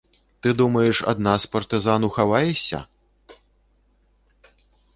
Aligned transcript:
Ты 0.45 0.49
думаеш, 0.61 0.97
ад 1.11 1.17
нас, 1.27 1.41
партызан, 1.53 2.01
ухаваешся? 2.09 2.79